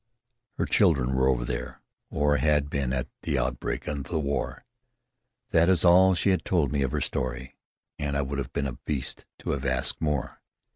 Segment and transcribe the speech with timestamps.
[0.53, 4.65] Her children were over there, or had been at the outbreak of the war.
[5.51, 7.55] That is all that she told me of her story,
[7.99, 10.41] and I would have been a beast to have asked more.